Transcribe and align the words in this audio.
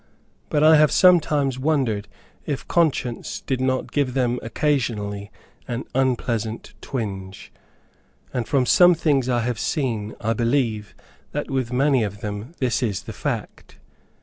But 0.49 0.63
I 0.63 0.77
have 0.77 0.91
sometimes 0.91 1.59
wondered 1.59 2.07
if 2.47 2.67
conscience 2.67 3.39
did 3.41 3.61
not 3.61 3.91
give 3.91 4.15
them 4.15 4.39
occasionally, 4.41 5.31
an 5.67 5.83
unpleasant 5.93 6.73
twinge; 6.81 7.51
and 8.33 8.47
from 8.47 8.65
some 8.65 8.95
things 8.95 9.29
I 9.29 9.41
have 9.41 9.59
seen, 9.59 10.15
I 10.19 10.33
believe, 10.33 10.95
that 11.33 11.51
with 11.51 11.71
many 11.71 12.03
of 12.03 12.21
them, 12.21 12.53
this 12.57 12.81
is 12.81 13.03
the 13.03 13.13
fact. 13.13 13.77